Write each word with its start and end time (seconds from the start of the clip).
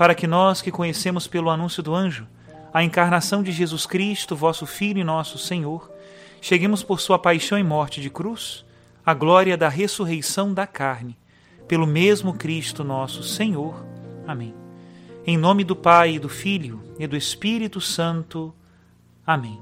para 0.00 0.14
que 0.14 0.26
nós 0.26 0.62
que 0.62 0.70
conhecemos 0.70 1.26
pelo 1.26 1.50
anúncio 1.50 1.82
do 1.82 1.94
anjo 1.94 2.26
a 2.72 2.82
encarnação 2.82 3.42
de 3.42 3.52
Jesus 3.52 3.84
Cristo, 3.84 4.34
vosso 4.34 4.64
Filho 4.64 4.98
e 4.98 5.04
nosso 5.04 5.36
Senhor, 5.36 5.92
cheguemos 6.40 6.82
por 6.82 7.02
sua 7.02 7.18
paixão 7.18 7.58
e 7.58 7.62
morte 7.62 8.00
de 8.00 8.08
cruz 8.08 8.64
à 9.04 9.12
glória 9.12 9.58
da 9.58 9.68
ressurreição 9.68 10.54
da 10.54 10.66
carne, 10.66 11.18
pelo 11.68 11.86
mesmo 11.86 12.32
Cristo 12.32 12.82
nosso 12.82 13.22
Senhor. 13.22 13.84
Amém. 14.26 14.54
Em 15.26 15.36
nome 15.36 15.64
do 15.64 15.76
Pai, 15.76 16.14
e 16.14 16.18
do 16.18 16.30
Filho 16.30 16.82
e 16.98 17.06
do 17.06 17.14
Espírito 17.14 17.78
Santo. 17.78 18.54
Amém. 19.26 19.60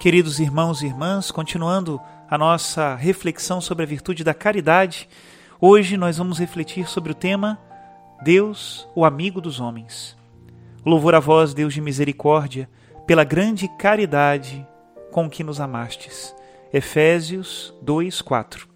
Queridos 0.00 0.40
irmãos 0.40 0.80
e 0.80 0.86
irmãs, 0.86 1.30
continuando 1.30 2.00
a 2.26 2.38
nossa 2.38 2.94
reflexão 2.94 3.60
sobre 3.60 3.84
a 3.84 3.86
virtude 3.86 4.24
da 4.24 4.32
caridade, 4.32 5.06
hoje 5.60 5.98
nós 5.98 6.16
vamos 6.16 6.38
refletir 6.38 6.88
sobre 6.88 7.12
o 7.12 7.14
tema 7.14 7.58
Deus, 8.22 8.88
o 8.94 9.04
amigo 9.04 9.40
dos 9.40 9.58
homens. 9.58 10.16
Louvor 10.86 11.12
a 11.12 11.18
vós, 11.18 11.52
Deus 11.52 11.74
de 11.74 11.80
misericórdia, 11.80 12.70
pela 13.04 13.24
grande 13.24 13.66
caridade 13.76 14.64
com 15.10 15.28
que 15.28 15.42
nos 15.42 15.60
amastes. 15.60 16.32
Efésios 16.72 17.74
2:4. 17.82 18.68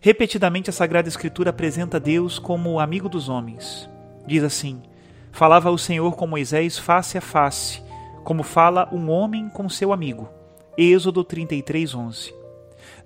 Repetidamente 0.00 0.68
a 0.68 0.72
Sagrada 0.72 1.08
Escritura 1.08 1.50
apresenta 1.50 2.00
Deus 2.00 2.40
como 2.40 2.72
o 2.72 2.80
amigo 2.80 3.08
dos 3.08 3.28
homens. 3.28 3.88
Diz 4.26 4.42
assim: 4.42 4.82
Falava 5.30 5.70
o 5.70 5.78
Senhor 5.78 6.16
com 6.16 6.26
Moisés 6.26 6.76
face 6.76 7.16
a 7.16 7.20
face, 7.20 7.80
como 8.24 8.42
fala 8.42 8.88
um 8.92 9.08
homem 9.08 9.48
com 9.48 9.68
seu 9.68 9.92
amigo. 9.92 10.28
Êxodo 10.76 11.22
33:11. 11.22 12.34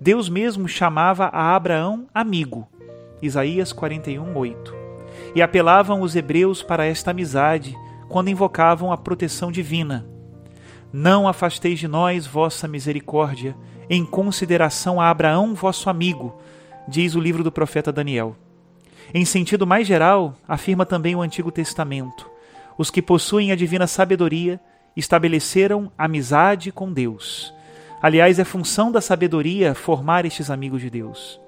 Deus 0.01 0.31
mesmo 0.31 0.67
chamava 0.67 1.27
a 1.27 1.55
Abraão 1.55 2.07
amigo. 2.15 2.67
Isaías 3.21 3.75
41:8 3.75 4.80
e 5.35 5.43
apelavam 5.43 6.01
os 6.01 6.17
hebreus 6.17 6.63
para 6.63 6.85
esta 6.85 7.11
amizade 7.11 7.77
quando 8.09 8.29
invocavam 8.29 8.93
a 8.93 8.97
proteção 8.97 9.53
divina. 9.53 10.07
Não 10.93 11.29
afasteis 11.29 11.79
de 11.79 11.87
nós 11.87 12.27
vossa 12.27 12.67
misericórdia, 12.67 13.57
em 13.89 14.05
consideração 14.05 15.01
a 15.01 15.09
Abraão, 15.09 15.55
vosso 15.55 15.89
amigo, 15.89 16.37
diz 16.89 17.15
o 17.15 17.21
livro 17.21 17.45
do 17.45 17.53
profeta 17.53 17.93
Daniel. 17.93 18.37
Em 19.13 19.25
sentido 19.25 19.67
mais 19.67 19.87
geral, 19.87 20.35
afirma 20.47 20.85
também 20.85 21.15
o 21.15 21.23
Antigo 21.23 21.51
Testamento: 21.51 22.29
os 22.77 22.91
que 22.91 23.03
possuem 23.03 23.53
a 23.53 23.57
divina 23.57 23.87
sabedoria 23.87 24.61
estabeleceram 24.97 25.91
amizade 25.97 26.73
com 26.73 26.93
Deus. 26.93 27.55
Aliás, 28.03 28.39
é 28.39 28.45
função 28.45 28.91
da 28.91 29.01
sabedoria 29.01 29.75
formar 29.75 30.25
estes 30.25 30.51
amigos 30.51 30.81
de 30.81 30.91
Deus. 30.91 31.41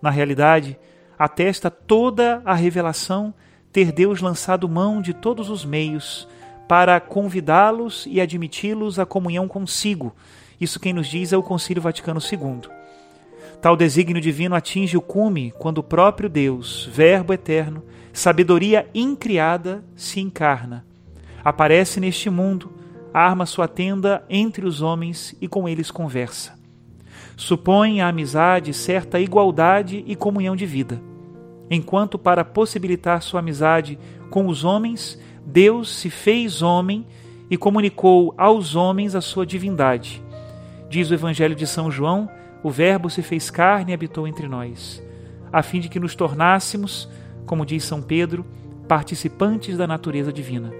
Na 0.00 0.10
realidade, 0.10 0.78
atesta 1.24 1.70
toda 1.70 2.42
a 2.44 2.52
revelação 2.52 3.32
ter 3.72 3.90
Deus 3.90 4.20
lançado 4.20 4.68
mão 4.68 5.00
de 5.00 5.14
todos 5.14 5.48
os 5.48 5.64
meios 5.64 6.28
para 6.68 7.00
convidá-los 7.00 8.06
e 8.06 8.20
admiti-los 8.20 8.98
à 8.98 9.06
comunhão 9.06 9.48
consigo. 9.48 10.14
Isso 10.60 10.78
quem 10.78 10.92
nos 10.92 11.06
diz 11.06 11.32
é 11.32 11.36
o 11.36 11.42
Concílio 11.42 11.82
Vaticano 11.82 12.20
II. 12.20 12.70
Tal 13.60 13.74
desígnio 13.74 14.20
divino 14.20 14.54
atinge 14.54 14.98
o 14.98 15.00
cume 15.00 15.50
quando 15.58 15.78
o 15.78 15.82
próprio 15.82 16.28
Deus, 16.28 16.90
Verbo 16.92 17.32
eterno, 17.32 17.82
sabedoria 18.12 18.86
incriada, 18.94 19.82
se 19.96 20.20
encarna. 20.20 20.84
Aparece 21.42 22.00
neste 22.00 22.28
mundo, 22.28 22.70
arma 23.14 23.46
sua 23.46 23.66
tenda 23.66 24.22
entre 24.28 24.66
os 24.66 24.82
homens 24.82 25.34
e 25.40 25.48
com 25.48 25.66
eles 25.66 25.90
conversa 25.90 26.62
supõe 27.36 28.00
a 28.00 28.08
amizade 28.08 28.72
certa 28.72 29.18
igualdade 29.18 30.04
e 30.06 30.14
comunhão 30.14 30.54
de 30.54 30.66
vida. 30.66 31.00
Enquanto 31.74 32.16
para 32.16 32.44
possibilitar 32.44 33.20
sua 33.20 33.40
amizade 33.40 33.98
com 34.30 34.46
os 34.46 34.62
homens, 34.62 35.20
Deus 35.44 35.92
se 35.92 36.08
fez 36.08 36.62
homem 36.62 37.04
e 37.50 37.56
comunicou 37.56 38.32
aos 38.38 38.76
homens 38.76 39.16
a 39.16 39.20
sua 39.20 39.44
divindade. 39.44 40.22
Diz 40.88 41.10
o 41.10 41.14
Evangelho 41.14 41.56
de 41.56 41.66
São 41.66 41.90
João: 41.90 42.30
o 42.62 42.70
Verbo 42.70 43.10
se 43.10 43.22
fez 43.22 43.50
carne 43.50 43.90
e 43.90 43.94
habitou 43.94 44.28
entre 44.28 44.46
nós, 44.46 45.02
a 45.52 45.64
fim 45.64 45.80
de 45.80 45.88
que 45.88 45.98
nos 45.98 46.14
tornássemos, 46.14 47.08
como 47.44 47.66
diz 47.66 47.82
São 47.82 48.00
Pedro, 48.00 48.46
participantes 48.86 49.76
da 49.76 49.84
natureza 49.84 50.32
divina. 50.32 50.72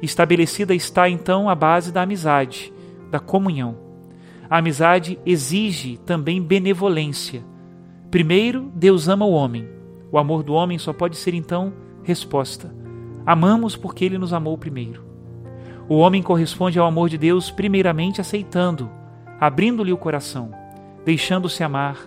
Estabelecida 0.00 0.76
está 0.76 1.08
então 1.08 1.48
a 1.48 1.56
base 1.56 1.90
da 1.90 2.02
amizade, 2.02 2.72
da 3.10 3.18
comunhão. 3.18 3.76
A 4.48 4.58
amizade 4.58 5.18
exige 5.26 5.98
também 6.06 6.40
benevolência. 6.40 7.42
Primeiro, 8.12 8.70
Deus 8.76 9.08
ama 9.08 9.24
o 9.24 9.32
homem. 9.32 9.73
O 10.14 10.18
amor 10.18 10.44
do 10.44 10.54
homem 10.54 10.78
só 10.78 10.92
pode 10.92 11.16
ser 11.16 11.34
então 11.34 11.72
resposta. 12.04 12.72
Amamos 13.26 13.74
porque 13.74 14.04
ele 14.04 14.16
nos 14.16 14.32
amou 14.32 14.56
primeiro. 14.56 15.04
O 15.88 15.96
homem 15.96 16.22
corresponde 16.22 16.78
ao 16.78 16.86
amor 16.86 17.08
de 17.08 17.18
Deus 17.18 17.50
primeiramente 17.50 18.20
aceitando, 18.20 18.88
abrindo-lhe 19.40 19.92
o 19.92 19.96
coração, 19.96 20.52
deixando-se 21.04 21.64
amar, 21.64 21.98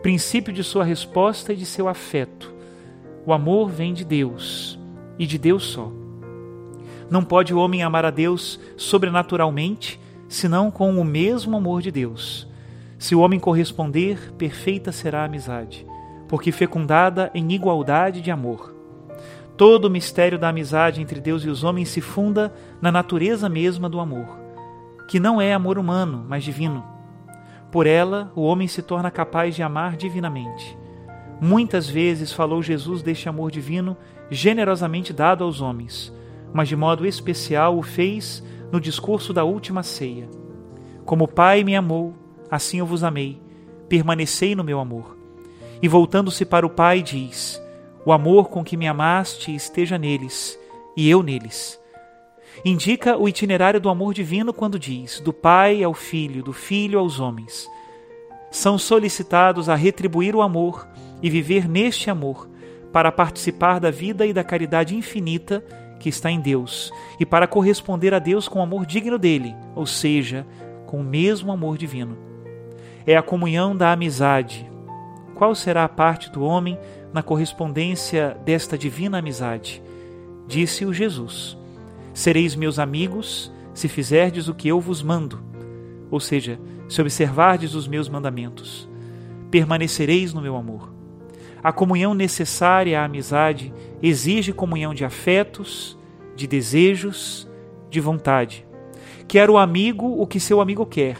princípio 0.00 0.52
de 0.52 0.62
sua 0.62 0.84
resposta 0.84 1.52
e 1.52 1.56
de 1.56 1.66
seu 1.66 1.88
afeto. 1.88 2.54
O 3.26 3.32
amor 3.32 3.68
vem 3.68 3.94
de 3.94 4.04
Deus 4.04 4.78
e 5.18 5.26
de 5.26 5.36
Deus 5.36 5.64
só. 5.64 5.90
Não 7.10 7.24
pode 7.24 7.52
o 7.52 7.58
homem 7.58 7.82
amar 7.82 8.04
a 8.04 8.12
Deus 8.12 8.60
sobrenaturalmente 8.76 9.98
senão 10.28 10.70
com 10.70 10.96
o 11.00 11.04
mesmo 11.04 11.56
amor 11.56 11.82
de 11.82 11.90
Deus. 11.90 12.46
Se 12.96 13.12
o 13.16 13.18
homem 13.18 13.40
corresponder, 13.40 14.34
perfeita 14.38 14.92
será 14.92 15.22
a 15.22 15.24
amizade, 15.24 15.84
porque 16.30 16.52
fecundada 16.52 17.28
em 17.34 17.50
igualdade 17.50 18.20
de 18.20 18.30
amor. 18.30 18.72
Todo 19.56 19.86
o 19.86 19.90
mistério 19.90 20.38
da 20.38 20.50
amizade 20.50 21.02
entre 21.02 21.20
Deus 21.20 21.42
e 21.42 21.48
os 21.48 21.64
homens 21.64 21.88
se 21.88 22.00
funda 22.00 22.54
na 22.80 22.92
natureza 22.92 23.48
mesma 23.48 23.88
do 23.88 23.98
amor, 23.98 24.38
que 25.08 25.18
não 25.18 25.40
é 25.40 25.52
amor 25.52 25.76
humano, 25.76 26.24
mas 26.28 26.44
divino. 26.44 26.84
Por 27.72 27.84
ela, 27.84 28.30
o 28.36 28.42
homem 28.42 28.68
se 28.68 28.80
torna 28.80 29.10
capaz 29.10 29.56
de 29.56 29.64
amar 29.64 29.96
divinamente. 29.96 30.78
Muitas 31.40 31.90
vezes 31.90 32.32
falou 32.32 32.62
Jesus 32.62 33.02
deste 33.02 33.28
amor 33.28 33.50
divino 33.50 33.96
generosamente 34.30 35.12
dado 35.12 35.42
aos 35.42 35.60
homens, 35.60 36.14
mas 36.52 36.68
de 36.68 36.76
modo 36.76 37.04
especial 37.04 37.76
o 37.76 37.82
fez 37.82 38.40
no 38.70 38.80
discurso 38.80 39.32
da 39.32 39.42
última 39.42 39.82
ceia. 39.82 40.28
Como 41.04 41.24
o 41.24 41.28
Pai 41.28 41.64
me 41.64 41.74
amou, 41.74 42.14
assim 42.48 42.78
eu 42.78 42.86
vos 42.86 43.02
amei, 43.02 43.42
permanecei 43.88 44.54
no 44.54 44.62
meu 44.62 44.78
amor. 44.78 45.18
E 45.82 45.88
voltando-se 45.88 46.44
para 46.44 46.66
o 46.66 46.70
Pai, 46.70 47.02
diz: 47.02 47.60
O 48.04 48.12
amor 48.12 48.48
com 48.48 48.62
que 48.62 48.76
me 48.76 48.86
amaste 48.86 49.54
esteja 49.54 49.96
neles, 49.98 50.58
e 50.96 51.08
eu 51.08 51.22
neles. 51.22 51.78
indica 52.64 53.16
o 53.16 53.28
itinerário 53.28 53.80
do 53.80 53.88
amor 53.88 54.12
divino 54.12 54.52
quando 54.52 54.78
diz: 54.78 55.20
do 55.20 55.32
Pai 55.32 55.82
ao 55.82 55.94
Filho, 55.94 56.42
do 56.42 56.52
Filho 56.52 56.98
aos 56.98 57.18
homens. 57.20 57.68
São 58.50 58.76
solicitados 58.76 59.68
a 59.68 59.74
retribuir 59.74 60.34
o 60.34 60.42
amor 60.42 60.86
e 61.22 61.30
viver 61.30 61.68
neste 61.68 62.10
amor, 62.10 62.48
para 62.92 63.12
participar 63.12 63.78
da 63.78 63.90
vida 63.90 64.26
e 64.26 64.32
da 64.32 64.42
caridade 64.42 64.96
infinita 64.96 65.64
que 66.00 66.08
está 66.08 66.30
em 66.30 66.40
Deus 66.40 66.90
e 67.20 67.26
para 67.26 67.46
corresponder 67.46 68.12
a 68.14 68.18
Deus 68.18 68.48
com 68.48 68.58
o 68.58 68.62
amor 68.62 68.86
digno 68.86 69.18
dele, 69.18 69.54
ou 69.76 69.86
seja, 69.86 70.46
com 70.86 71.00
o 71.00 71.04
mesmo 71.04 71.52
amor 71.52 71.78
divino. 71.78 72.18
É 73.06 73.16
a 73.16 73.22
comunhão 73.22 73.76
da 73.76 73.92
amizade. 73.92 74.69
Qual 75.40 75.54
será 75.54 75.84
a 75.84 75.88
parte 75.88 76.30
do 76.30 76.42
homem 76.42 76.78
na 77.14 77.22
correspondência 77.22 78.36
desta 78.44 78.76
divina 78.76 79.20
amizade? 79.20 79.82
Disse-o 80.46 80.92
Jesus: 80.92 81.56
Sereis 82.12 82.54
meus 82.54 82.78
amigos 82.78 83.50
se 83.72 83.88
fizerdes 83.88 84.48
o 84.48 84.54
que 84.54 84.68
eu 84.68 84.78
vos 84.78 85.02
mando, 85.02 85.42
ou 86.10 86.20
seja, 86.20 86.60
se 86.90 87.00
observardes 87.00 87.74
os 87.74 87.88
meus 87.88 88.06
mandamentos. 88.06 88.86
Permanecereis 89.50 90.34
no 90.34 90.42
meu 90.42 90.56
amor. 90.56 90.92
A 91.62 91.72
comunhão 91.72 92.12
necessária 92.12 93.00
à 93.00 93.06
amizade 93.06 93.72
exige 94.02 94.52
comunhão 94.52 94.92
de 94.92 95.06
afetos, 95.06 95.98
de 96.36 96.46
desejos, 96.46 97.48
de 97.88 97.98
vontade. 97.98 98.66
Quer 99.26 99.48
o 99.48 99.56
amigo 99.56 100.20
o 100.20 100.26
que 100.26 100.38
seu 100.38 100.60
amigo 100.60 100.84
quer. 100.84 101.16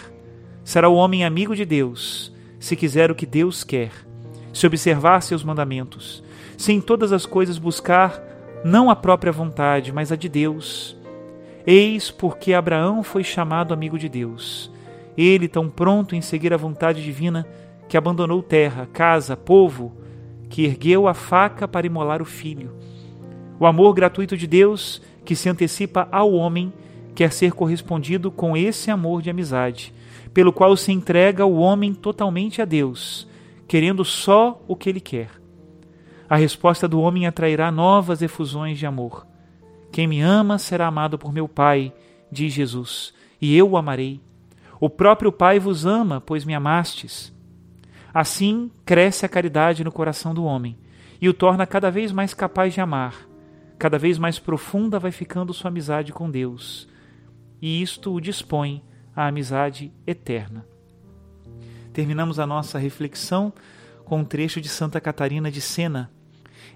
Será 0.62 0.90
o 0.90 0.94
homem 0.94 1.24
amigo 1.24 1.56
de 1.56 1.64
Deus, 1.64 2.30
se 2.58 2.76
quiser 2.76 3.10
o 3.10 3.14
que 3.14 3.24
Deus 3.24 3.64
quer, 3.64 4.09
se 4.52 4.66
observar 4.66 5.20
seus 5.22 5.44
mandamentos, 5.44 6.22
se 6.56 6.72
em 6.72 6.80
todas 6.80 7.12
as 7.12 7.24
coisas 7.24 7.58
buscar 7.58 8.22
não 8.64 8.90
a 8.90 8.96
própria 8.96 9.32
vontade, 9.32 9.92
mas 9.92 10.12
a 10.12 10.16
de 10.16 10.28
Deus. 10.28 10.96
Eis 11.66 12.10
porque 12.10 12.52
Abraão 12.52 13.02
foi 13.02 13.24
chamado 13.24 13.72
amigo 13.72 13.98
de 13.98 14.08
Deus. 14.08 14.70
Ele, 15.16 15.48
tão 15.48 15.68
pronto 15.68 16.14
em 16.14 16.20
seguir 16.20 16.52
a 16.52 16.56
vontade 16.56 17.02
divina, 17.02 17.46
que 17.88 17.96
abandonou 17.96 18.42
terra, 18.42 18.88
casa, 18.92 19.36
povo, 19.36 19.92
que 20.48 20.64
ergueu 20.64 21.06
a 21.06 21.14
faca 21.14 21.66
para 21.66 21.86
imolar 21.86 22.20
o 22.20 22.24
filho. 22.24 22.70
O 23.58 23.66
amor 23.66 23.94
gratuito 23.94 24.36
de 24.36 24.46
Deus, 24.46 25.00
que 25.24 25.36
se 25.36 25.48
antecipa 25.48 26.08
ao 26.10 26.32
homem, 26.32 26.72
quer 27.14 27.32
ser 27.32 27.52
correspondido 27.52 28.30
com 28.30 28.56
esse 28.56 28.90
amor 28.90 29.22
de 29.22 29.30
amizade, 29.30 29.92
pelo 30.32 30.52
qual 30.52 30.76
se 30.76 30.92
entrega 30.92 31.44
o 31.44 31.58
homem 31.58 31.92
totalmente 31.92 32.62
a 32.62 32.64
Deus, 32.64 33.28
querendo 33.70 34.04
só 34.04 34.60
o 34.66 34.74
que 34.74 34.88
ele 34.88 34.98
quer. 34.98 35.30
A 36.28 36.34
resposta 36.34 36.88
do 36.88 37.00
homem 37.00 37.28
atrairá 37.28 37.70
novas 37.70 38.20
efusões 38.20 38.76
de 38.76 38.84
amor. 38.84 39.24
Quem 39.92 40.08
me 40.08 40.20
ama 40.20 40.58
será 40.58 40.88
amado 40.88 41.16
por 41.16 41.32
meu 41.32 41.46
Pai, 41.46 41.92
diz 42.32 42.52
Jesus, 42.52 43.14
e 43.40 43.56
eu 43.56 43.70
o 43.70 43.76
amarei. 43.76 44.20
O 44.80 44.90
próprio 44.90 45.30
Pai 45.30 45.60
vos 45.60 45.86
ama, 45.86 46.20
pois 46.20 46.44
me 46.44 46.52
amastes. 46.52 47.32
Assim 48.12 48.72
cresce 48.84 49.24
a 49.24 49.28
caridade 49.28 49.84
no 49.84 49.92
coração 49.92 50.34
do 50.34 50.42
homem 50.42 50.76
e 51.20 51.28
o 51.28 51.32
torna 51.32 51.64
cada 51.64 51.92
vez 51.92 52.10
mais 52.10 52.34
capaz 52.34 52.74
de 52.74 52.80
amar. 52.80 53.14
Cada 53.78 54.00
vez 54.00 54.18
mais 54.18 54.36
profunda 54.36 54.98
vai 54.98 55.12
ficando 55.12 55.54
sua 55.54 55.68
amizade 55.68 56.12
com 56.12 56.28
Deus, 56.28 56.88
e 57.62 57.80
isto 57.80 58.12
o 58.12 58.20
dispõe 58.20 58.82
à 59.14 59.28
amizade 59.28 59.92
eterna. 60.04 60.66
Terminamos 61.92 62.38
a 62.38 62.46
nossa 62.46 62.78
reflexão 62.78 63.52
com 64.04 64.20
um 64.20 64.24
trecho 64.24 64.60
de 64.60 64.68
Santa 64.68 65.00
Catarina 65.00 65.50
de 65.50 65.60
Sena. 65.60 66.10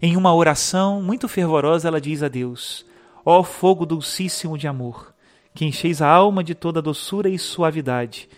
Em 0.00 0.16
uma 0.16 0.34
oração 0.34 1.02
muito 1.02 1.28
fervorosa, 1.28 1.88
ela 1.88 2.00
diz 2.00 2.22
a 2.22 2.28
Deus: 2.28 2.84
Ó 3.24 3.42
fogo 3.42 3.86
dulcíssimo 3.86 4.58
de 4.58 4.66
amor, 4.66 5.14
que 5.54 5.64
encheis 5.64 6.02
a 6.02 6.08
alma 6.08 6.42
de 6.42 6.54
toda 6.54 6.82
doçura 6.82 7.28
e 7.28 7.38
suavidade, 7.38 8.28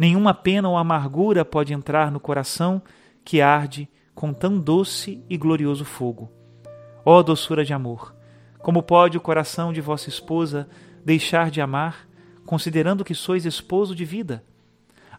Nenhuma 0.00 0.32
pena 0.32 0.66
ou 0.66 0.78
amargura 0.78 1.44
pode 1.44 1.74
entrar 1.74 2.10
no 2.10 2.18
coração 2.18 2.80
que 3.22 3.42
arde 3.42 3.86
com 4.14 4.32
tão 4.32 4.58
doce 4.58 5.22
e 5.28 5.36
glorioso 5.36 5.84
fogo. 5.84 6.32
Ó 7.04 7.22
doçura 7.22 7.66
de 7.66 7.74
amor! 7.74 8.16
Como 8.60 8.82
pode 8.82 9.18
o 9.18 9.20
coração 9.20 9.74
de 9.74 9.82
vossa 9.82 10.08
esposa 10.08 10.66
deixar 11.04 11.50
de 11.50 11.60
amar, 11.60 12.08
considerando 12.46 13.04
que 13.04 13.14
sois 13.14 13.44
esposo 13.44 13.94
de 13.94 14.06
vida? 14.06 14.42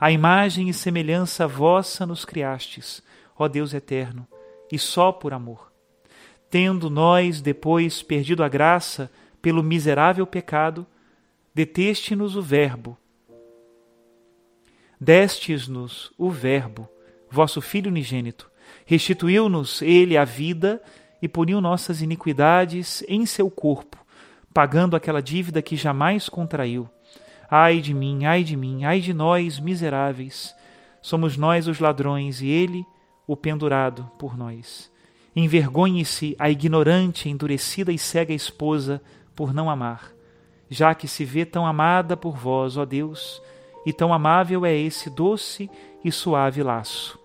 A 0.01 0.12
imagem 0.12 0.68
e 0.68 0.74
semelhança 0.74 1.48
vossa 1.48 2.06
nos 2.06 2.25
criastes, 2.25 3.01
ó 3.38 3.48
Deus 3.48 3.74
eterno, 3.74 4.27
e 4.71 4.80
só 4.80 5.12
por 5.12 5.31
amor. 5.31 5.71
Tendo 6.50 6.89
nós, 6.89 7.39
depois, 7.39 8.01
perdido 8.01 8.44
a 8.44 8.50
graça 8.50 9.12
pelo 9.42 9.62
miserável 9.62 10.25
pecado, 10.25 10.86
deteste-nos 11.53 12.36
o 12.36 12.42
Verbo, 12.42 12.98
Destes-nos 15.03 16.13
o 16.15 16.30
Verbo, 16.30 16.88
vosso 17.27 17.59
Filho 17.59 17.89
unigênito, 17.89 18.51
restituiu-nos 18.86 19.81
ele 19.81 20.15
a 20.15 20.24
vida 20.24 20.80
e 21.19 21.27
puniu 21.27 21.59
nossas 21.59 22.04
iniquidades 22.04 23.04
em 23.07 23.25
seu 23.25 23.50
corpo, 23.50 23.97
pagando 24.54 24.95
aquela 24.95 25.19
dívida 25.19 25.59
que 25.59 25.75
jamais 25.75 26.30
contraiu. 26.30 26.88
Ai 27.53 27.81
de 27.81 27.94
mim, 27.94 28.24
ai 28.24 28.45
de 28.45 28.56
mim, 28.56 28.86
ai 28.86 29.01
de 29.01 29.13
nós, 29.13 29.59
miseráveis! 29.59 30.56
Somos 31.01 31.36
nós 31.36 31.68
os 31.68 31.81
ladrões 31.81 32.42
e 32.42 32.48
ele, 32.48 32.86
o 33.27 33.36
pendurado 33.36 34.09
por 34.18 34.38
nós. 34.38 34.89
Envergonhe-se 35.36 36.33
a 36.39 36.50
ignorante, 36.50 37.27
endurecida 37.27 37.92
e 37.92 37.98
cega 37.98 38.33
esposa 38.33 39.01
por 39.36 39.53
não 39.53 39.69
amar, 39.69 40.13
já 40.69 40.95
que 40.95 41.09
se 41.09 41.25
vê 41.25 41.45
tão 41.45 41.65
amada 41.65 42.15
por 42.15 42.38
vós, 42.38 42.77
ó 42.77 42.86
Deus, 42.86 43.42
e 43.86 43.92
tão 43.92 44.13
amável 44.13 44.65
é 44.65 44.74
esse 44.74 45.09
doce 45.09 45.69
e 46.06 46.09
suave 46.09 46.63
laço. 46.63 47.19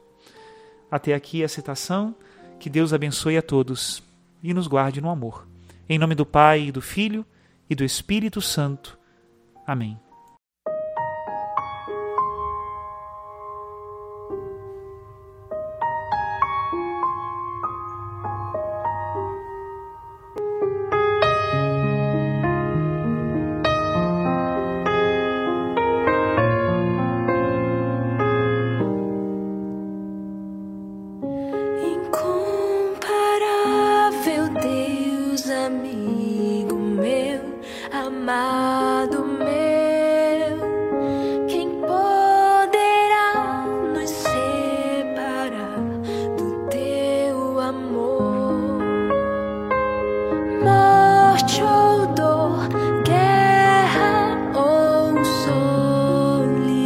Até 0.90 1.14
aqui 1.14 1.44
a 1.44 1.48
citação. 1.48 2.14
Que 2.58 2.70
Deus 2.70 2.94
abençoe 2.94 3.36
a 3.36 3.42
todos 3.42 4.02
e 4.42 4.54
nos 4.54 4.66
guarde 4.66 5.00
no 5.00 5.10
amor. 5.10 5.46
Em 5.86 5.98
nome 5.98 6.14
do 6.14 6.24
Pai, 6.24 6.68
e 6.68 6.72
do 6.72 6.80
Filho 6.80 7.24
e 7.68 7.74
do 7.74 7.84
Espírito 7.84 8.40
Santo. 8.40 8.98
Amém. 9.66 10.05
amado 38.06 39.24
meu, 39.24 40.58
quem 41.48 41.80
poderá 41.80 43.64
nos 43.92 44.10
separar 44.10 45.80
do 46.36 46.68
teu 46.68 47.58
amor? 47.58 48.78
Morte 50.62 51.60
ou 51.64 52.06
dor, 52.14 52.68
guerra 53.04 54.38
ou 54.54 55.24
solidão, 56.44 56.78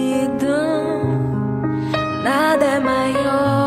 nada 2.25 2.65
é 2.65 2.81
maior. 2.81 3.60